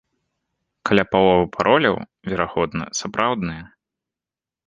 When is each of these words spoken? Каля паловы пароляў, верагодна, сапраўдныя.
Каля 0.89 1.03
паловы 1.11 1.43
пароляў, 1.57 1.95
верагодна, 2.33 2.85
сапраўдныя. 3.01 3.63